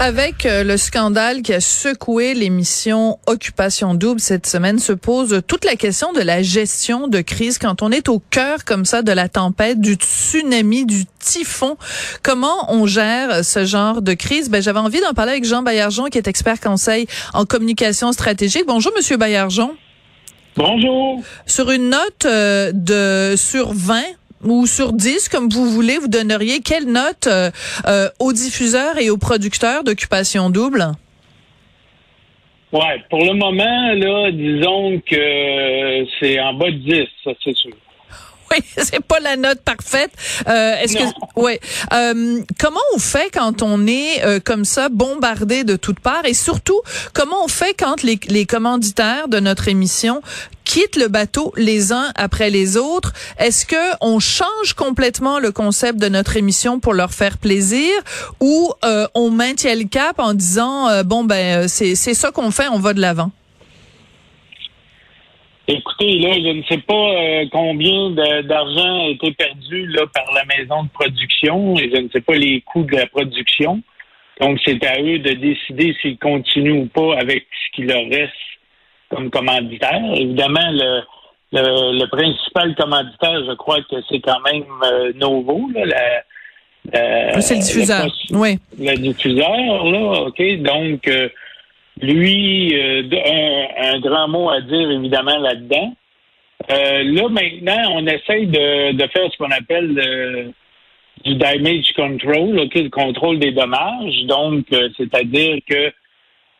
Avec 0.00 0.44
euh, 0.44 0.64
le 0.64 0.76
scandale 0.76 1.42
qui 1.42 1.54
a 1.54 1.60
secoué 1.60 2.34
l'émission 2.34 3.20
Occupation 3.26 3.94
Double 3.94 4.18
cette 4.18 4.46
semaine, 4.46 4.80
se 4.80 4.92
pose 4.92 5.40
toute 5.46 5.64
la 5.64 5.76
question 5.76 6.12
de 6.12 6.20
la 6.20 6.42
gestion 6.42 7.06
de 7.06 7.20
crise 7.20 7.58
quand 7.58 7.80
on 7.80 7.92
est 7.92 8.08
au 8.08 8.18
cœur 8.18 8.64
comme 8.64 8.84
ça 8.84 9.02
de 9.02 9.12
la 9.12 9.28
tempête, 9.28 9.80
du 9.80 9.94
tsunami, 9.94 10.84
du 10.84 11.04
typhon. 11.20 11.76
Comment 12.24 12.72
on 12.72 12.86
gère 12.86 13.44
ce 13.44 13.64
genre 13.64 14.02
de 14.02 14.14
crise? 14.14 14.50
Ben, 14.50 14.60
j'avais 14.60 14.80
envie 14.80 15.00
d'en 15.00 15.14
parler 15.14 15.32
avec 15.32 15.44
Jean 15.44 15.62
Baillargeon, 15.62 16.06
qui 16.06 16.18
est 16.18 16.26
expert 16.26 16.60
conseil 16.60 17.06
en 17.32 17.44
communication 17.44 18.10
stratégique. 18.10 18.64
Bonjour, 18.66 18.92
Monsieur 18.96 19.16
Baillargeon. 19.16 19.76
Bonjour. 20.56 21.22
Sur 21.46 21.70
une 21.70 21.90
note 21.90 22.26
euh, 22.26 22.72
de 22.74 23.36
sur 23.36 23.72
20, 23.72 24.02
ou 24.44 24.66
sur 24.66 24.92
10, 24.92 25.28
comme 25.28 25.48
vous 25.48 25.66
voulez, 25.66 25.98
vous 25.98 26.08
donneriez 26.08 26.60
quelle 26.60 26.86
note 26.86 27.26
euh, 27.26 27.50
euh, 27.86 28.08
aux 28.20 28.32
diffuseurs 28.32 28.98
et 28.98 29.10
aux 29.10 29.18
producteurs 29.18 29.84
d'occupation 29.84 30.50
double? 30.50 30.92
Ouais, 32.72 33.02
pour 33.08 33.24
le 33.24 33.34
moment, 33.34 33.92
là, 33.94 34.32
disons 34.32 35.00
que 35.08 36.06
c'est 36.18 36.40
en 36.40 36.54
bas 36.54 36.70
de 36.70 36.78
10, 36.78 37.06
ça 37.22 37.30
c'est 37.42 37.56
sûr. 37.56 37.70
Oui, 38.54 38.64
c'est 38.84 39.02
pas 39.02 39.20
la 39.20 39.36
note 39.36 39.60
parfaite. 39.60 40.10
Euh, 40.48 40.76
est-ce 40.76 40.94
que 40.94 41.40
ouais. 41.40 41.60
Euh, 41.92 42.40
comment 42.58 42.80
on 42.94 42.98
fait 42.98 43.30
quand 43.32 43.62
on 43.62 43.86
est 43.86 44.24
euh, 44.24 44.40
comme 44.44 44.64
ça 44.64 44.88
bombardé 44.88 45.64
de 45.64 45.76
toutes 45.76 46.00
parts? 46.00 46.24
Et 46.24 46.34
surtout 46.34 46.80
comment 47.12 47.44
on 47.44 47.48
fait 47.48 47.74
quand 47.78 48.02
les, 48.02 48.18
les 48.28 48.46
commanditaires 48.46 49.28
de 49.28 49.40
notre 49.40 49.68
émission 49.68 50.22
quittent 50.64 50.96
le 50.96 51.08
bateau 51.08 51.52
les 51.56 51.92
uns 51.92 52.10
après 52.14 52.50
les 52.50 52.76
autres? 52.76 53.12
Est-ce 53.38 53.66
que 53.66 53.96
on 54.00 54.18
change 54.18 54.74
complètement 54.76 55.38
le 55.38 55.52
concept 55.52 55.98
de 55.98 56.08
notre 56.08 56.36
émission 56.36 56.80
pour 56.80 56.94
leur 56.94 57.12
faire 57.12 57.38
plaisir? 57.38 57.90
Ou 58.40 58.72
euh, 58.84 59.06
on 59.14 59.30
maintient 59.30 59.74
le 59.74 59.84
cap 59.84 60.18
en 60.18 60.34
disant 60.34 60.88
euh, 60.88 61.02
bon 61.02 61.24
ben 61.24 61.68
c'est 61.68 61.94
c'est 61.94 62.14
ça 62.14 62.30
qu'on 62.30 62.50
fait, 62.50 62.68
on 62.68 62.78
va 62.78 62.94
de 62.94 63.00
l'avant? 63.00 63.30
Écoutez, 65.66 66.18
là, 66.18 66.34
je 66.34 66.58
ne 66.58 66.62
sais 66.64 66.78
pas 66.78 66.94
euh, 66.94 67.44
combien 67.50 68.10
d'argent 68.42 69.04
a 69.04 69.08
été 69.08 69.32
perdu 69.32 69.86
là, 69.86 70.02
par 70.12 70.30
la 70.34 70.44
maison 70.44 70.84
de 70.84 70.90
production 70.90 71.76
et 71.78 71.90
je 71.94 72.02
ne 72.02 72.08
sais 72.10 72.20
pas 72.20 72.34
les 72.34 72.60
coûts 72.60 72.84
de 72.84 72.96
la 72.96 73.06
production. 73.06 73.80
Donc, 74.40 74.58
c'est 74.64 74.84
à 74.84 75.00
eux 75.00 75.18
de 75.20 75.32
décider 75.32 75.96
s'ils 76.02 76.18
continuent 76.18 76.82
ou 76.82 76.86
pas 76.86 77.16
avec 77.18 77.46
ce 77.50 77.76
qui 77.76 77.82
leur 77.84 78.04
reste 78.10 78.32
comme 79.08 79.30
commanditaire. 79.30 80.02
Évidemment, 80.14 80.70
le, 80.72 81.02
le, 81.52 82.06
principal 82.08 82.74
commanditaire, 82.74 83.44
je 83.46 83.54
crois 83.54 83.80
que 83.90 83.96
c'est 84.10 84.20
quand 84.20 84.40
même 84.40 84.64
euh, 84.82 85.12
Novo, 85.14 85.70
là, 85.74 85.86
la, 85.86 86.22
c'est 87.40 87.54
le 87.54 87.60
diffuseur, 87.60 88.06
oui. 88.32 88.58
Le 88.78 88.94
diffuseur, 88.96 89.84
là, 89.84 90.26
OK? 90.26 90.42
Donc, 90.58 91.08
euh, 91.08 91.28
lui, 92.00 92.74
euh, 92.74 93.02
un, 93.78 94.00
grand 94.00 94.28
mot 94.28 94.50
à 94.50 94.60
dire 94.60 94.90
évidemment 94.90 95.38
là-dedans. 95.38 95.94
Euh, 96.70 97.02
là, 97.04 97.28
maintenant, 97.28 97.92
on 97.92 98.06
essaye 98.06 98.46
de, 98.46 98.92
de 98.92 99.06
faire 99.08 99.30
ce 99.30 99.36
qu'on 99.36 99.50
appelle 99.50 99.98
euh, 99.98 100.50
du 101.24 101.36
damage 101.36 101.92
control, 101.94 102.68
le 102.74 102.88
contrôle 102.88 103.38
des 103.38 103.52
dommages. 103.52 104.24
Donc, 104.26 104.66
c'est-à-dire 104.96 105.58
que 105.68 105.92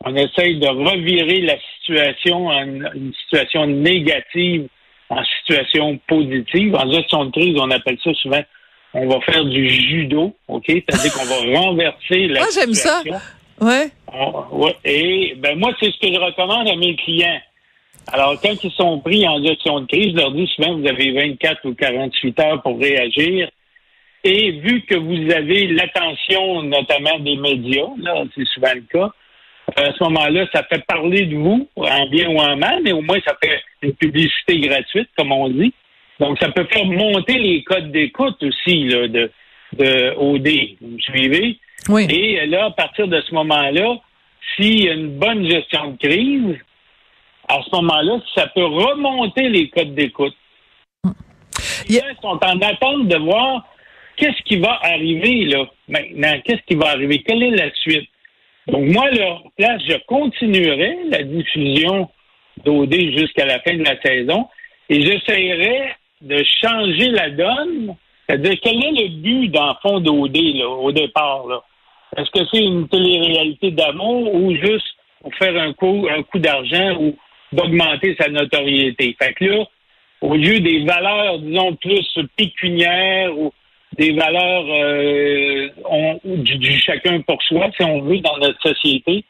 on 0.06 0.15
essaye 0.17 0.59
de 0.59 0.67
revirer 0.69 1.41
la 1.41 1.56
situation 1.78 2.49
en 2.49 2.65
une 2.94 3.12
situation 3.25 3.67
négative 3.67 4.69
en 5.09 5.23
situation 5.41 5.99
positive. 6.06 6.75
En 6.77 6.91
gestion 6.93 7.27
de 7.27 7.31
crise, 7.31 7.56
on 7.59 7.71
appelle 7.71 7.99
ça 8.03 8.12
souvent 8.15 8.43
on 8.94 9.09
va 9.09 9.21
faire 9.23 9.44
du 9.44 9.69
judo, 9.69 10.34
OK? 10.49 10.65
C'est-à-dire 10.67 11.12
qu'on 11.12 11.25
va 11.25 11.59
renverser 11.61 12.28
la 12.28 12.43
situation. 12.44 12.61
j'aime 12.61 12.75
ça. 12.75 13.03
Ouais. 13.60 13.88
Ah, 14.12 14.48
ouais. 14.53 14.76
Et 14.84 15.34
ben 15.37 15.59
moi, 15.59 15.72
c'est 15.81 15.91
ce 15.91 15.98
que 15.98 16.12
je 16.12 16.19
recommande 16.19 16.69
à 16.69 16.76
mes 16.76 16.97
clients. 16.97 17.41
Alors, 18.12 18.38
quand 18.41 18.62
ils 18.62 18.70
sont 18.72 19.00
pris 19.00 19.26
en 19.26 19.42
gestion 19.42 19.81
de 19.81 19.87
crise, 19.87 20.12
je 20.12 20.16
leur 20.16 20.32
dis 20.32 20.47
souvent, 20.54 20.76
vous 20.76 20.87
avez 20.87 21.12
24 21.12 21.64
ou 21.64 21.75
48 21.75 22.41
heures 22.41 22.62
pour 22.62 22.78
réagir. 22.78 23.48
Et 24.25 24.53
vu 24.53 24.82
que 24.82 24.94
vous 24.94 25.32
avez 25.32 25.66
l'attention, 25.69 26.62
notamment 26.62 27.19
des 27.19 27.37
médias, 27.37 27.88
là, 27.98 28.25
c'est 28.34 28.47
souvent 28.47 28.72
le 28.75 28.82
cas, 28.82 29.10
à 29.76 29.93
ce 29.93 30.04
moment-là, 30.04 30.47
ça 30.53 30.62
fait 30.64 30.84
parler 30.87 31.26
de 31.26 31.37
vous, 31.37 31.69
en 31.76 32.06
bien 32.09 32.28
ou 32.28 32.38
en 32.38 32.56
mal, 32.56 32.81
mais 32.82 32.93
au 32.93 33.00
moins, 33.00 33.19
ça 33.26 33.37
fait 33.43 33.60
une 33.82 33.94
publicité 33.94 34.60
gratuite, 34.60 35.09
comme 35.16 35.32
on 35.32 35.48
dit. 35.48 35.72
Donc, 36.20 36.38
ça 36.38 36.50
peut 36.50 36.66
faire 36.70 36.84
monter 36.84 37.38
les 37.38 37.62
codes 37.64 37.91
d'écoute 37.91 38.43
aussi, 38.43 38.84
là, 38.84 39.09
de, 39.09 39.31
de 39.72 40.14
OD. 40.16 40.48
Vous 40.81 40.88
me 40.88 40.98
suivez? 41.00 41.59
Oui. 41.89 42.06
Et 42.11 42.47
là, 42.47 42.67
à 42.67 42.71
partir 42.71 43.09
de 43.09 43.21
ce 43.21 43.34
moment-là, 43.34 43.97
s'il 44.55 44.84
y 44.84 44.89
a 44.89 44.95
une 44.95 45.19
bonne 45.19 45.49
gestion 45.49 45.93
de 45.93 45.97
crise, 45.97 46.59
à 47.49 47.61
ce 47.62 47.77
moment-là, 47.77 48.21
ça 48.34 48.47
peut 48.49 48.65
remonter 48.65 49.49
les 49.49 49.69
codes 49.69 49.94
d'écoute. 49.94 50.34
Ils 51.89 52.00
sont 52.23 52.39
en 52.43 52.61
attente 52.61 53.09
de 53.09 53.17
voir 53.19 53.67
qu'est-ce 54.17 54.43
qui 54.44 54.56
va 54.56 54.78
arriver 54.83 55.44
là 55.44 55.67
maintenant, 55.89 56.41
qu'est-ce 56.44 56.62
qui 56.67 56.75
va 56.75 56.91
arriver, 56.91 57.23
quelle 57.23 57.43
est 57.43 57.50
la 57.50 57.71
suite? 57.75 58.09
Donc 58.67 58.91
moi, 58.93 59.11
là, 59.11 59.39
place, 59.59 59.83
je 59.87 59.97
continuerai 60.06 60.97
la 61.11 61.23
diffusion 61.23 62.09
d'OD 62.65 62.94
jusqu'à 62.94 63.44
la 63.44 63.61
fin 63.61 63.75
de 63.75 63.84
la 63.84 64.00
saison 64.00 64.49
et 64.89 65.03
j'essaierai 65.03 65.94
de 66.23 66.43
changer 66.62 67.09
la 67.11 67.31
donne. 67.31 67.97
C'est-à-dire, 68.27 68.59
quel 68.62 68.83
est 68.83 68.93
le 68.93 69.09
but, 69.21 69.49
dans 69.49 69.69
le 69.69 69.75
fond, 69.83 70.00
d'OD, 70.00 70.37
là, 70.37 70.69
au 70.69 70.93
départ, 70.93 71.47
là? 71.47 71.62
Est-ce 72.16 72.30
que 72.30 72.47
c'est 72.52 72.62
une 72.62 72.88
télé-réalité 72.88 73.70
d'amour 73.72 74.34
ou 74.34 74.54
juste 74.54 74.86
pour 75.20 75.34
faire 75.34 75.56
un 75.60 75.72
coup, 75.72 76.06
un 76.10 76.22
coup 76.22 76.38
d'argent 76.38 76.97
ou 77.00 77.16
d'augmenter 77.52 78.16
sa 78.19 78.28
notoriété? 78.28 79.16
Fait 79.20 79.32
que 79.34 79.44
là, 79.44 79.64
au 80.20 80.36
lieu 80.36 80.60
des 80.60 80.84
valeurs, 80.84 81.38
disons, 81.38 81.75
plus 81.76 82.19
pécuniaires 82.36 83.36
ou 83.36 83.52
des 83.97 84.12
valeurs 84.12 84.64
euh, 84.69 85.69
du, 86.25 86.78
chacun 86.78 87.20
pour 87.20 87.42
soi, 87.42 87.70
si 87.76 87.84
on 87.84 88.00
veut, 88.02 88.19
dans 88.19 88.38
notre 88.38 88.60
société, 88.60 89.25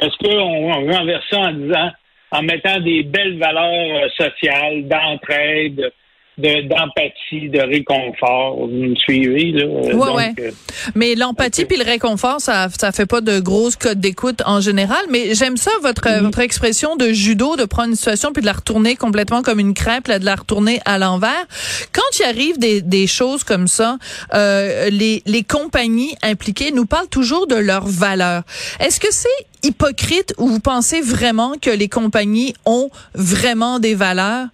est-ce 0.00 0.16
qu'on 0.18 0.72
renverse 0.72 1.24
ça 1.30 1.40
en 1.40 1.52
disant, 1.52 1.90
en 2.30 2.42
mettant 2.42 2.80
des 2.80 3.02
belles 3.02 3.38
valeurs 3.38 4.04
euh, 4.04 4.08
sociales, 4.16 4.86
d'entraide, 4.88 5.92
d'empathie, 6.38 7.48
de, 7.48 7.60
réconfort. 7.60 8.56
Vous 8.56 8.68
me 8.68 8.94
suivez, 8.94 9.52
là? 9.52 9.66
Ouais, 9.66 10.14
ouais. 10.14 10.34
Euh, 10.40 10.50
mais 10.94 11.14
l'empathie 11.14 11.64
puis 11.64 11.76
le 11.76 11.84
réconfort, 11.84 12.40
ça, 12.40 12.68
ça 12.78 12.92
fait 12.92 13.06
pas 13.06 13.20
de 13.20 13.40
grosses 13.40 13.76
codes 13.76 14.00
d'écoute 14.00 14.42
en 14.46 14.60
général. 14.60 15.04
Mais 15.10 15.34
j'aime 15.34 15.56
ça, 15.56 15.70
votre, 15.82 16.08
mm-hmm. 16.08 16.22
votre 16.22 16.38
expression 16.40 16.96
de 16.96 17.12
judo, 17.12 17.56
de 17.56 17.64
prendre 17.64 17.90
une 17.90 17.96
situation 17.96 18.32
puis 18.32 18.40
de 18.40 18.46
la 18.46 18.52
retourner 18.52 18.96
complètement 18.96 19.42
comme 19.42 19.58
une 19.58 19.74
crêpe, 19.74 20.06
là, 20.06 20.18
de 20.18 20.24
la 20.24 20.36
retourner 20.36 20.80
à 20.84 20.98
l'envers. 20.98 21.46
Quand 21.92 22.18
il 22.20 22.24
arrive 22.24 22.58
des, 22.58 22.80
des 22.82 23.06
choses 23.06 23.44
comme 23.44 23.66
ça, 23.66 23.98
euh, 24.34 24.90
les, 24.90 25.22
les 25.26 25.42
compagnies 25.42 26.14
impliquées 26.22 26.70
nous 26.72 26.86
parlent 26.86 27.08
toujours 27.08 27.46
de 27.46 27.56
leurs 27.56 27.86
valeurs. 27.86 28.42
Est-ce 28.80 29.00
que 29.00 29.08
c'est 29.10 29.28
hypocrite 29.64 30.34
ou 30.38 30.48
vous 30.48 30.60
pensez 30.60 31.00
vraiment 31.00 31.54
que 31.60 31.70
les 31.70 31.88
compagnies 31.88 32.54
ont 32.64 32.90
vraiment 33.14 33.78
des 33.78 33.94
valeurs? 33.94 34.46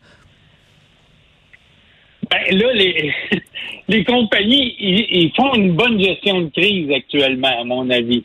Ben, 2.34 2.58
là, 2.58 2.72
les, 2.72 3.14
les 3.88 4.04
compagnies, 4.04 4.74
ils, 4.78 5.32
font 5.36 5.54
une 5.54 5.72
bonne 5.72 6.02
gestion 6.02 6.42
de 6.42 6.50
crise 6.50 6.90
actuellement, 6.90 7.60
à 7.60 7.64
mon 7.64 7.88
avis. 7.90 8.24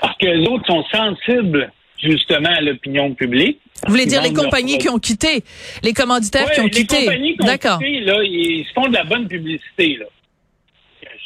Parce 0.00 0.16
que 0.18 0.26
les 0.26 0.46
autres 0.48 0.66
sont 0.66 0.84
sensibles 0.92 1.72
justement 2.00 2.50
à 2.50 2.60
l'opinion 2.60 3.14
publique. 3.14 3.60
Vous 3.86 3.92
voulez 3.92 4.06
dire 4.06 4.22
les 4.22 4.32
compagnies 4.32 4.78
qui 4.78 4.88
ont 4.88 4.98
quitté, 4.98 5.42
les 5.82 5.92
commanditaires 5.92 6.50
qui 6.50 6.60
ont 6.60 6.68
quitté. 6.68 7.06
D'accord. 7.38 7.80
Là, 7.80 8.22
ils 8.22 8.66
font 8.74 8.88
de 8.88 8.94
la 8.94 9.04
bonne 9.04 9.28
publicité 9.28 9.96
là. 9.96 10.06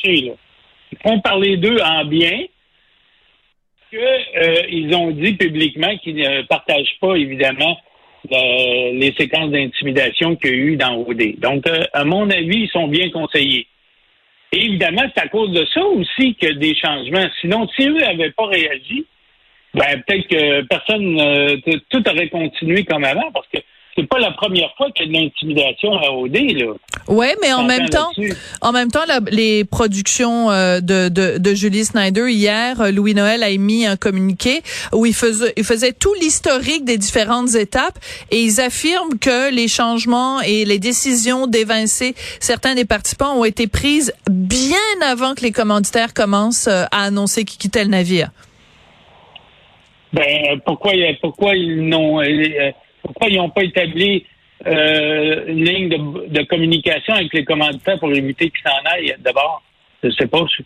Ils 0.04 0.34
font 1.02 1.20
parler 1.20 1.56
d'eux 1.56 1.78
en 1.80 2.04
bien. 2.04 2.44
que 3.90 3.96
euh, 3.96 4.66
ils 4.70 4.94
ont 4.94 5.10
dit 5.10 5.34
publiquement 5.34 5.96
qu'ils 5.98 6.16
ne 6.16 6.42
partagent 6.42 6.96
pas, 7.00 7.14
évidemment, 7.14 7.78
le- 8.30 8.98
les 8.98 9.12
séquences 9.19 9.50
d'intimidation 9.50 10.36
qu'il 10.36 10.50
y 10.50 10.54
a 10.54 10.56
eu 10.56 10.76
dans 10.76 10.96
OD. 10.96 11.38
Donc, 11.38 11.66
euh, 11.66 11.84
à 11.92 12.04
mon 12.04 12.28
avis, 12.30 12.62
ils 12.64 12.70
sont 12.70 12.88
bien 12.88 13.10
conseillés. 13.10 13.66
Et 14.52 14.64
évidemment, 14.66 15.02
c'est 15.14 15.22
à 15.22 15.28
cause 15.28 15.50
de 15.52 15.66
ça 15.72 15.82
aussi 15.84 16.34
que 16.34 16.52
des 16.52 16.74
changements. 16.74 17.26
Sinon, 17.40 17.66
si 17.74 17.88
eux 17.88 17.98
n'avaient 17.98 18.32
pas 18.32 18.46
réagi, 18.46 19.06
ben 19.74 20.02
peut-être 20.06 20.28
que 20.28 20.60
personne, 20.66 21.19
euh, 21.19 21.56
tout 21.88 22.06
aurait 22.08 22.28
continué 22.28 22.84
comme 22.84 23.04
avant, 23.04 23.32
parce 23.32 23.48
que 23.48 23.58
c'est 23.96 24.08
pas 24.08 24.18
la 24.18 24.30
première 24.32 24.72
fois 24.76 24.90
qu'il 24.92 25.06
y 25.06 25.08
a 25.16 25.20
de 25.20 25.24
l'intimidation 25.24 25.92
à 25.98 26.10
OD, 26.10 26.36
là. 26.36 26.72
Ouais, 27.08 27.34
mais 27.42 27.52
en 27.52 27.64
même 27.64 27.88
temps, 27.88 28.10
en 28.60 28.72
même 28.72 28.90
temps, 28.90 29.04
la- 29.06 29.20
les 29.30 29.64
productions 29.64 30.50
euh, 30.50 30.80
de, 30.80 31.08
de, 31.08 31.38
de 31.38 31.54
Julie 31.54 31.84
Snyder 31.84 32.30
hier, 32.30 32.80
euh, 32.80 32.90
Louis 32.90 33.14
Noël 33.14 33.42
a 33.42 33.50
émis 33.50 33.84
un 33.86 33.96
communiqué 33.96 34.62
où 34.92 35.04
il 35.04 35.14
faisait, 35.14 35.52
il 35.56 35.64
faisait 35.64 35.92
tout 35.92 36.14
l'historique 36.20 36.84
des 36.84 36.96
différentes 36.96 37.54
étapes 37.54 37.98
et 38.30 38.40
ils 38.42 38.60
affirment 38.60 39.18
que 39.18 39.52
les 39.52 39.68
changements 39.68 40.40
et 40.40 40.64
les 40.64 40.78
décisions 40.78 41.46
d'évincer 41.46 42.14
certains 42.40 42.74
des 42.74 42.84
participants 42.84 43.34
ont 43.36 43.44
été 43.44 43.66
prises 43.66 44.12
bien 44.30 44.76
avant 45.04 45.34
que 45.34 45.42
les 45.42 45.52
commanditaires 45.52 46.14
commencent 46.14 46.68
euh, 46.68 46.84
à 46.92 47.02
annoncer 47.04 47.44
qu'ils 47.44 47.58
quittaient 47.58 47.84
le 47.84 47.90
navire. 47.90 48.30
Ben 50.12 50.60
pourquoi 50.66 50.92
pourquoi 51.22 51.56
ils 51.56 51.88
n'ont 51.88 52.20
euh, 52.20 52.70
pourquoi 53.02 53.28
ils 53.28 53.37
n'ont 53.37 53.50
pas 53.50 53.64
établi 53.64 54.25
euh, 54.66 55.44
une 55.49 55.64
ligne 55.64 55.88
de, 55.88 56.28
de 56.28 56.43
communication 56.44 57.14
avec 57.14 57.32
les 57.34 57.44
commanditaires 57.44 57.99
pour 57.99 58.12
éviter 58.12 58.50
qu'ils 58.50 58.62
s'en 58.70 58.90
aillent 58.93 59.16
d'abord? 59.19 59.62
Je 60.02 60.10
sais 60.10 60.26
pas. 60.26 60.44
Je, 60.56 60.62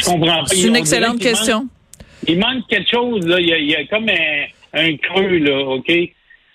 je 0.00 0.04
comprends 0.04 0.40
pas. 0.40 0.46
C'est 0.46 0.66
une 0.68 0.76
excellente 0.76 1.18
question. 1.20 1.60
manque- 1.60 1.68
il 2.26 2.38
manque 2.38 2.66
quelque 2.68 2.90
chose, 2.90 3.26
là. 3.26 3.40
Il 3.40 3.48
y 3.48 3.52
a, 3.52 3.58
il 3.58 3.70
y 3.70 3.74
a 3.76 3.84
comme 3.86 4.08
un, 4.08 4.44
un 4.74 4.96
creux, 4.96 5.38
là, 5.38 5.60
OK? 5.60 5.90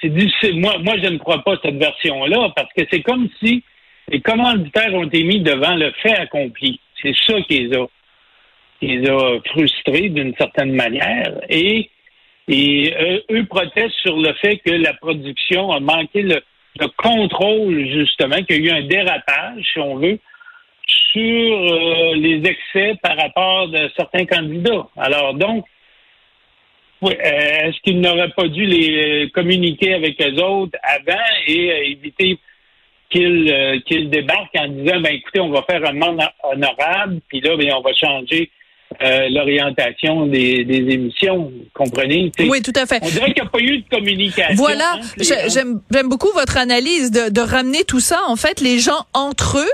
C'est 0.01 0.09
difficile. 0.09 0.59
Moi, 0.59 0.77
moi, 0.79 0.95
je 1.01 1.07
ne 1.07 1.17
crois 1.17 1.41
pas 1.43 1.57
cette 1.63 1.77
version-là, 1.77 2.51
parce 2.55 2.71
que 2.75 2.83
c'est 2.91 3.01
comme 3.01 3.29
si 3.41 3.63
les 4.09 4.19
commanditaires 4.21 4.93
ont 4.93 5.05
été 5.05 5.23
mis 5.23 5.39
devant 5.39 5.75
le 5.75 5.91
fait 6.01 6.15
accompli. 6.15 6.79
C'est 7.01 7.15
ça 7.25 7.41
qui 7.47 7.59
les 7.59 7.77
a, 7.77 7.85
qui 8.79 8.87
les 8.87 9.09
a 9.09 9.39
frustrés 9.51 10.09
d'une 10.09 10.33
certaine 10.35 10.73
manière. 10.73 11.39
Et, 11.49 11.89
et 12.47 12.93
euh, 12.95 13.19
eux 13.31 13.45
protestent 13.45 13.99
sur 14.01 14.17
le 14.17 14.33
fait 14.33 14.57
que 14.57 14.71
la 14.71 14.93
production 14.93 15.71
a 15.71 15.79
manqué 15.79 16.21
le, 16.23 16.41
le 16.79 16.87
contrôle, 16.97 17.85
justement, 17.87 18.43
qu'il 18.43 18.65
y 18.65 18.69
a 18.69 18.73
eu 18.73 18.83
un 18.83 18.87
dérapage, 18.87 19.63
si 19.71 19.79
on 19.79 19.95
veut, 19.95 20.19
sur 20.85 21.73
euh, 21.73 22.15
les 22.15 22.41
excès 22.45 22.95
par 23.01 23.15
rapport 23.17 23.69
de 23.69 23.89
certains 23.95 24.25
candidats. 24.25 24.87
Alors 24.97 25.33
donc, 25.35 25.65
euh, 27.03 27.09
est-ce 27.09 27.79
qu'ils 27.81 28.01
n'auraient 28.01 28.31
pas 28.35 28.47
dû 28.47 28.65
les 28.65 29.29
communiquer 29.33 29.93
avec 29.93 30.21
eux 30.21 30.41
autres 30.41 30.77
avant 30.83 31.13
et 31.47 31.91
éviter 31.91 32.37
qu'ils 33.09 34.09
débarquent 34.09 34.57
en 34.57 34.67
disant 34.67 34.99
ben 34.99 35.13
écoutez, 35.13 35.39
on 35.39 35.49
va 35.49 35.63
faire 35.69 35.87
un 35.87 35.93
monde 35.93 36.21
honorable, 36.43 37.19
puis 37.27 37.41
là, 37.41 37.55
ben, 37.55 37.73
on 37.77 37.81
va 37.81 37.93
changer 37.93 38.49
euh, 39.01 39.29
l'orientation 39.29 40.25
des, 40.27 40.63
des 40.65 40.93
émissions. 40.93 41.45
Vous 41.45 41.65
comprenez? 41.73 42.31
T'sais, 42.31 42.47
Oui, 42.47 42.61
tout 42.61 42.73
à 42.75 42.85
fait. 42.85 42.99
On 43.03 43.09
dirait 43.09 43.33
qu'il 43.33 43.43
n'y 43.43 43.47
a 43.47 43.51
pas 43.51 43.59
eu 43.59 43.77
de 43.79 43.89
communication. 43.89 44.55
Voilà, 44.55 44.99
j'aime 45.19 45.79
j'aime 45.91 46.07
beaucoup 46.09 46.31
votre 46.33 46.57
analyse 46.57 47.11
de, 47.11 47.29
de 47.29 47.41
ramener 47.41 47.83
tout 47.83 47.99
ça. 47.99 48.19
En 48.27 48.35
fait, 48.35 48.61
les 48.61 48.79
gens 48.79 49.05
entre 49.13 49.59
eux, 49.59 49.71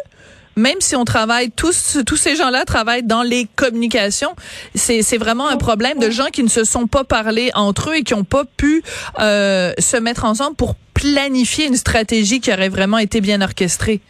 même 0.55 0.79
si 0.79 0.95
on 0.95 1.05
travaille 1.05 1.51
tous, 1.51 1.99
tous 2.05 2.17
ces 2.17 2.35
gens-là 2.35 2.65
travaillent 2.65 3.03
dans 3.03 3.23
les 3.23 3.47
communications, 3.55 4.35
c'est 4.75 5.01
c'est 5.01 5.17
vraiment 5.17 5.47
un 5.47 5.57
problème 5.57 5.99
de 5.99 6.09
gens 6.09 6.27
qui 6.31 6.43
ne 6.43 6.49
se 6.49 6.63
sont 6.63 6.87
pas 6.87 7.03
parlé 7.03 7.51
entre 7.55 7.91
eux 7.91 7.95
et 7.95 8.03
qui 8.03 8.13
n'ont 8.13 8.23
pas 8.25 8.43
pu 8.57 8.83
euh, 9.19 9.71
se 9.79 9.97
mettre 9.97 10.25
ensemble 10.25 10.55
pour 10.55 10.75
planifier 10.93 11.67
une 11.67 11.77
stratégie 11.77 12.41
qui 12.41 12.51
aurait 12.51 12.69
vraiment 12.69 12.97
été 12.97 13.21
bien 13.21 13.41
orchestrée. 13.41 14.01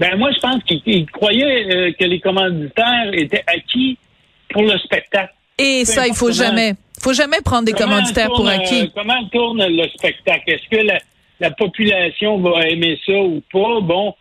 Ben 0.00 0.16
moi, 0.16 0.30
je 0.32 0.38
pense 0.38 0.62
qu'ils 0.64 0.80
ils 0.86 1.06
croyaient 1.10 1.74
euh, 1.74 1.92
que 1.98 2.04
les 2.04 2.20
commanditaires 2.20 3.10
étaient 3.12 3.44
acquis 3.46 3.98
pour 4.50 4.62
le 4.62 4.78
spectacle. 4.78 5.32
Et 5.58 5.84
ça, 5.84 6.06
il 6.06 6.14
faut 6.14 6.30
jamais, 6.30 6.74
faut 7.02 7.12
jamais 7.12 7.40
prendre 7.44 7.64
des 7.64 7.72
Comment 7.72 7.94
commanditaires 7.96 8.28
pour 8.28 8.46
acquis. 8.48 8.82
euh, 8.82 8.86
comment 8.94 9.28
tourne 9.30 9.66
le 9.66 9.88
spectacle? 9.88 10.44
Est-ce 10.52 10.68
que 10.70 10.82
la, 10.84 10.98
la 11.40 11.50
population 11.50 12.38
va 12.38 12.68
aimer 12.68 12.98
ça 13.04 13.12
ou 13.12 13.42
pas? 13.52 13.80
Bon, 13.80 14.14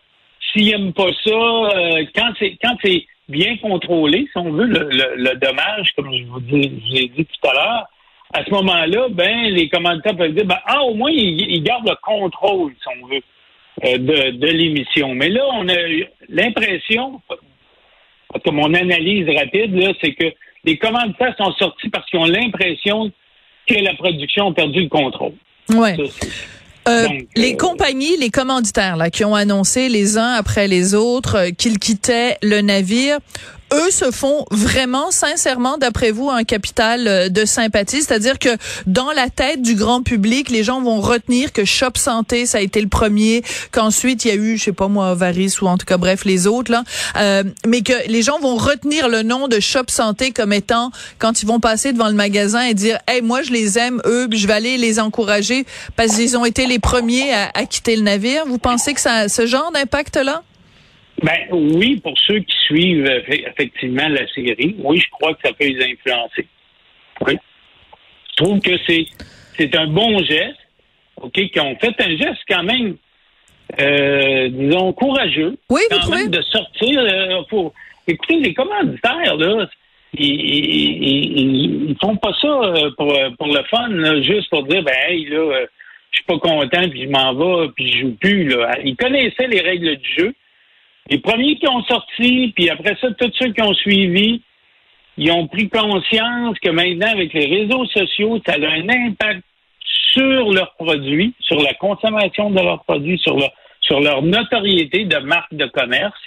s'ils 0.51 0.65
n'aiment 0.71 0.94
pas 0.94 1.09
ça, 1.24 1.29
euh, 1.31 2.03
quand 2.15 2.31
c'est 2.39 2.57
quand 2.63 2.75
c'est 2.83 3.06
bien 3.29 3.56
contrôlé, 3.57 4.27
si 4.31 4.38
on 4.38 4.51
veut, 4.51 4.65
le, 4.65 4.89
le- 4.89 5.15
le 5.15 5.35
dommage, 5.35 5.91
comme 5.95 6.12
je 6.12 6.24
vous, 6.24 6.39
dis, 6.39 6.63
je 6.63 6.89
vous 6.91 6.95
ai 6.97 7.07
dit 7.09 7.25
tout 7.25 7.47
à 7.50 7.53
l'heure, 7.53 7.85
à 8.33 8.44
ce 8.44 8.50
moment-là, 8.51 9.07
ben 9.12 9.50
les 9.53 9.69
commanditaires 9.69 10.15
peuvent 10.18 10.33
dire 10.33 10.45
ben, 10.45 10.57
ah, 10.65 10.81
au 10.81 10.95
moins, 10.95 11.12
ils, 11.12 11.51
ils 11.51 11.62
gardent 11.62 11.88
le 11.88 11.95
contrôle, 12.01 12.74
si 12.81 12.88
on 13.00 13.06
veut, 13.07 13.21
de, 13.83 14.31
de 14.31 14.47
l'émission. 14.47 15.13
Mais 15.13 15.29
là, 15.29 15.44
on 15.53 15.68
a 15.68 15.81
eu 15.88 16.06
l'impression, 16.29 17.21
que 18.44 18.50
mon 18.50 18.74
analyse 18.74 19.27
rapide, 19.38 19.75
là, 19.75 19.94
c'est 20.01 20.13
que 20.13 20.25
les 20.63 20.77
commanditaires 20.77 21.35
sont 21.38 21.51
sortis 21.53 21.89
parce 21.89 22.09
qu'ils 22.09 22.19
ont 22.19 22.25
l'impression 22.25 23.12
que 23.68 23.75
la 23.75 23.94
production 23.95 24.50
a 24.50 24.53
perdu 24.53 24.81
le 24.83 24.89
contrôle. 24.89 25.33
Ouais. 25.69 25.95
Ça, 25.95 26.27
Euh, 26.88 27.07
Donc, 27.07 27.27
les 27.35 27.53
euh, 27.53 27.57
compagnies, 27.57 28.15
les 28.18 28.29
commanditaires 28.29 28.95
là, 28.95 29.09
qui 29.09 29.25
ont 29.25 29.35
annoncé 29.35 29.89
les 29.89 30.18
uns 30.18 30.33
après 30.33 30.68
les 30.68 30.95
autres 30.95 31.35
euh, 31.35 31.50
qu'ils 31.51 31.79
quittaient 31.79 32.38
le 32.41 32.62
navire, 32.62 33.18
eux 33.73 33.91
se 33.91 34.11
font 34.11 34.45
vraiment, 34.51 35.11
sincèrement, 35.11 35.77
d'après 35.77 36.11
vous, 36.11 36.29
un 36.29 36.43
capital 36.43 37.07
euh, 37.07 37.29
de 37.29 37.45
sympathie. 37.45 38.01
C'est-à-dire 38.01 38.39
que 38.39 38.49
dans 38.85 39.11
la 39.11 39.29
tête 39.29 39.61
du 39.61 39.75
grand 39.75 40.03
public, 40.03 40.49
les 40.49 40.63
gens 40.63 40.81
vont 40.81 41.01
retenir 41.01 41.51
que 41.51 41.65
Shop 41.65 41.91
Santé, 41.95 42.45
ça 42.45 42.59
a 42.59 42.61
été 42.61 42.81
le 42.81 42.87
premier, 42.87 43.43
qu'ensuite 43.71 44.25
il 44.25 44.27
y 44.29 44.31
a 44.31 44.35
eu, 44.35 44.57
je 44.57 44.65
sais 44.65 44.71
pas 44.71 44.87
moi, 44.87 45.13
Varis 45.15 45.55
ou 45.61 45.67
en 45.67 45.77
tout 45.77 45.85
cas, 45.85 45.97
bref, 45.97 46.25
les 46.25 46.47
autres 46.47 46.71
là, 46.71 46.83
euh, 47.17 47.43
mais 47.65 47.81
que 47.81 47.93
les 48.07 48.21
gens 48.21 48.39
vont 48.39 48.55
retenir 48.55 49.09
le 49.09 49.23
nom 49.23 49.47
de 49.47 49.59
Shop 49.59 49.85
Santé 49.89 50.31
comme 50.31 50.53
étant 50.53 50.91
quand 51.19 51.41
ils 51.41 51.45
vont 51.45 51.59
passer 51.59 51.93
devant 51.93 52.07
le 52.07 52.13
magasin 52.13 52.61
et 52.61 52.73
dire, 52.73 52.99
hey, 53.07 53.21
moi 53.21 53.41
je 53.41 53.51
les 53.51 53.77
aime 53.77 54.01
eux, 54.05 54.27
je 54.31 54.47
vais 54.47 54.53
aller 54.53 54.77
les 54.77 54.99
encourager 54.99 55.65
parce 55.95 56.15
qu'ils 56.15 56.37
ont 56.37 56.45
été 56.45 56.65
les 56.65 56.79
premiers 56.79 57.33
à, 57.33 57.51
à 57.53 57.65
quitter 57.65 57.95
le 57.95 58.03
navire. 58.03 58.45
Vous 58.45 58.57
pensez 58.57 58.93
que 58.93 59.01
ça 59.01 59.13
a 59.13 59.29
ce 59.29 59.45
genre 59.45 59.71
d'impact 59.71 60.17
là? 60.17 60.43
Ben 61.23 61.47
oui, 61.51 61.99
pour 62.01 62.13
ceux 62.27 62.39
qui 62.39 62.55
suivent 62.65 63.05
effe- 63.05 63.49
effectivement 63.49 64.07
la 64.07 64.27
série, 64.27 64.75
oui, 64.79 64.99
je 64.99 65.09
crois 65.11 65.33
que 65.33 65.47
ça 65.47 65.53
peut 65.53 65.65
les 65.65 65.83
influencer. 65.83 66.47
Oui. 67.21 67.37
Je 68.29 68.43
trouve 68.43 68.59
que 68.61 68.77
c'est 68.87 69.05
c'est 69.57 69.75
un 69.75 69.87
bon 69.87 70.19
geste, 70.19 70.59
OK, 71.19 71.33
qui 71.33 71.59
ont 71.59 71.75
fait 71.79 71.95
un 72.00 72.15
geste 72.15 72.41
quand 72.47 72.62
même, 72.62 72.95
euh, 73.81 74.50
disons, 74.50 74.93
courageux. 74.93 75.57
Oui, 75.71 75.81
vous 75.89 75.95
quand 75.95 76.01
trouvez? 76.03 76.17
même 76.17 76.29
de 76.29 76.41
sortir 76.43 77.00
euh, 77.00 77.41
pour. 77.50 77.74
Écoutez, 78.07 78.36
les 78.39 78.53
commanditaires, 78.53 79.36
là, 79.36 79.67
ils, 80.13 80.25
ils, 80.25 81.03
ils, 81.03 81.89
ils 81.89 81.95
font 82.00 82.15
pas 82.15 82.31
ça 82.39 82.47
euh, 82.47 82.91
pour, 82.95 83.12
euh, 83.13 83.31
pour 83.31 83.47
le 83.47 83.63
fun, 83.63 83.89
là, 83.89 84.21
juste 84.21 84.50
pour 84.50 84.63
dire 84.63 84.83
ben 84.83 84.93
hey, 85.07 85.25
là, 85.25 85.38
euh, 85.39 85.65
je 86.12 86.17
suis 86.17 86.25
pas 86.25 86.38
content, 86.38 86.88
puis 86.89 87.03
je 87.03 87.09
m'en 87.09 87.33
vais, 87.33 87.69
puis 87.75 87.91
je 87.91 88.00
joue 88.01 88.15
plus. 88.15 88.47
Là. 88.50 88.77
Ils 88.83 88.95
connaissaient 88.95 89.47
les 89.47 89.62
règles 89.62 89.97
du 89.97 90.13
jeu. 90.15 90.33
Les 91.09 91.19
premiers 91.19 91.55
qui 91.57 91.67
ont 91.67 91.83
sorti, 91.83 92.51
puis 92.55 92.69
après 92.69 92.95
ça, 92.99 93.07
tous 93.11 93.31
ceux 93.39 93.51
qui 93.53 93.61
ont 93.61 93.73
suivi, 93.73 94.41
ils 95.17 95.31
ont 95.31 95.47
pris 95.47 95.69
conscience 95.69 96.57
que 96.59 96.69
maintenant, 96.69 97.07
avec 97.11 97.33
les 97.33 97.45
réseaux 97.45 97.85
sociaux, 97.87 98.39
ça 98.45 98.53
a 98.53 98.57
un 98.69 98.87
impact 98.89 99.41
sur 100.13 100.51
leurs 100.51 100.73
produits, 100.75 101.33
sur 101.39 101.61
la 101.61 101.73
consommation 101.75 102.49
de 102.49 102.59
leurs 102.61 102.83
produits, 102.83 103.17
sur 103.19 103.37
leur, 103.37 103.51
sur 103.81 103.99
leur 103.99 104.21
notoriété 104.21 105.05
de 105.05 105.17
marque 105.17 105.53
de 105.53 105.65
commerce. 105.65 106.19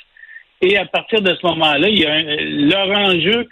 Et 0.63 0.77
à 0.77 0.85
partir 0.87 1.21
de 1.23 1.35
ce 1.35 1.47
moment-là, 1.47 1.89
il 1.89 1.99
y 1.99 2.07
a 2.07 2.13
un- 2.13 2.37
leur 2.69 2.89
enjeu 2.99 3.49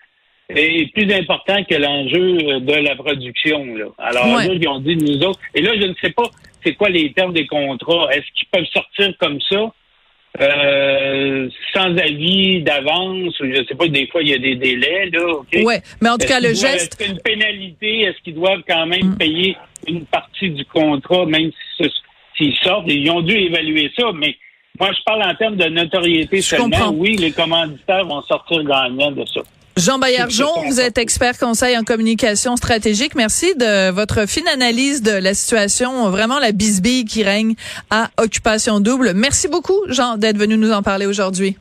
est 0.50 0.90
plus 0.94 1.12
important 1.12 1.62
que 1.64 1.75
l'enjeu 1.75 2.61
de 2.61 2.73
la 2.73 2.97
production. 2.97 3.64
Là. 3.75 3.85
Alors, 3.99 4.35
Ouais. 4.37 4.49
eux, 4.49 4.58
ils 4.61 4.68
ont 4.68 4.80
dit, 4.80 4.97
nous 4.97 5.23
autres, 5.26 5.40
et 5.54 5.61
là, 5.61 5.73
je 5.78 5.87
ne 5.87 5.94
sais 6.02 6.11
pas 6.11 6.25
c'est 6.64 6.75
quoi 6.75 6.88
les 6.88 7.12
termes 7.12 7.35
des 7.35 7.47
contrats. 7.47 8.08
Est-ce 8.12 8.26
qu'ils 8.35 8.49
peuvent 8.50 8.66
sortir 8.73 9.12
comme 9.18 9.38
ça? 9.42 9.70
Euh, 10.40 11.49
sans 11.75 11.97
avis 11.97 12.62
d'avance, 12.62 13.35
je 13.40 13.64
sais 13.68 13.75
pas, 13.75 13.88
des 13.88 14.06
fois 14.08 14.23
il 14.23 14.28
y 14.28 14.35
a 14.35 14.38
des 14.38 14.54
délais, 14.56 15.11
là, 15.11 15.26
OK? 15.35 15.58
Ouais, 15.64 15.80
mais 16.00 16.11
en 16.11 16.16
tout 16.18 16.26
cas 16.26 16.40
le 16.40 16.54
geste 16.54 17.00
Est-ce 17.00 17.11
une 17.11 17.18
pénalité? 17.20 18.02
Est-ce 18.02 18.18
qu'ils 18.23 18.35
doivent 18.35 18.62
quand 18.68 18.87
même 18.87 19.12
Mm. 19.14 19.18
payer 19.18 19.56
une 19.87 20.04
partie 20.06 20.50
du 20.50 20.64
contrat, 20.66 21.26
même 21.26 21.50
s'ils 22.37 22.54
sortent? 22.62 22.85
Ils 22.88 23.11
ont 23.11 23.23
dû 23.23 23.35
évaluer 23.37 23.90
ça, 23.99 24.11
mais 24.14 24.37
moi, 24.78 24.90
je 24.97 25.02
parle 25.04 25.23
en 25.25 25.35
termes 25.35 25.56
de 25.56 25.64
notoriété 25.66 26.37
Je 26.37 26.42
seulement. 26.42 26.64
comprends. 26.70 26.92
Oui, 26.92 27.16
les 27.16 27.32
commanditaires 27.32 28.04
vont 28.04 28.23
sortir 28.23 28.62
gagnants 28.62 29.11
de 29.11 29.25
ça. 29.25 29.40
Jean 29.78 29.99
Baillargeon, 29.99 30.49
C'est 30.62 30.68
vous 30.68 30.80
êtes 30.80 30.99
expert 30.99 31.38
conseil 31.38 31.78
en 31.78 31.85
communication 31.85 32.56
stratégique. 32.56 33.14
Merci 33.14 33.54
de 33.54 33.90
votre 33.90 34.26
fine 34.26 34.49
analyse 34.49 35.02
de 35.02 35.12
la 35.12 35.35
situation, 35.35 36.11
vraiment 36.11 36.40
la 36.40 36.50
bisbille 36.50 37.04
qui 37.04 37.23
règne 37.23 37.54
à 37.90 38.11
Occupation 38.16 38.80
Double. 38.80 39.12
Merci 39.14 39.47
beaucoup, 39.47 39.78
Jean, 39.87 40.16
d'être 40.16 40.37
venu 40.37 40.56
nous 40.56 40.73
en 40.73 40.82
parler 40.82 41.06
aujourd'hui. 41.06 41.56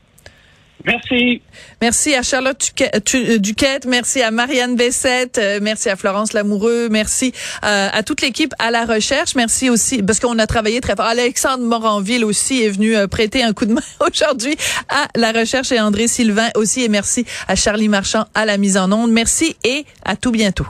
Merci. 0.85 1.41
Merci 1.81 2.15
à 2.15 2.21
Charlotte 2.21 2.71
euh, 2.81 3.37
Duquette, 3.39 3.85
merci 3.85 4.21
à 4.21 4.31
Marianne 4.31 4.75
Bessette, 4.75 5.37
euh, 5.37 5.59
merci 5.61 5.89
à 5.89 5.95
Florence 5.95 6.33
Lamoureux, 6.33 6.87
merci 6.89 7.33
euh, 7.63 7.89
à 7.91 8.03
toute 8.03 8.21
l'équipe 8.21 8.53
à 8.59 8.71
la 8.71 8.85
recherche, 8.85 9.35
merci 9.35 9.69
aussi 9.69 10.01
parce 10.01 10.19
qu'on 10.19 10.39
a 10.39 10.47
travaillé 10.47 10.79
très 10.79 10.95
fort. 10.95 11.05
Alexandre 11.05 11.63
Moranville 11.63 12.23
aussi 12.23 12.63
est 12.63 12.69
venu 12.69 12.95
prêter 13.07 13.43
un 13.43 13.53
coup 13.53 13.65
de 13.65 13.73
main 13.73 13.81
aujourd'hui 13.99 14.55
à 14.89 15.07
la 15.15 15.31
recherche 15.31 15.71
et 15.71 15.79
André 15.79 16.07
Sylvain 16.07 16.49
aussi 16.55 16.83
et 16.83 16.89
merci 16.89 17.25
à 17.47 17.55
Charlie 17.55 17.89
Marchand 17.89 18.25
à 18.33 18.45
la 18.45 18.57
mise 18.57 18.77
en 18.77 18.91
onde. 18.91 19.11
Merci 19.11 19.55
et 19.63 19.85
à 20.05 20.15
tout 20.15 20.31
bientôt. 20.31 20.67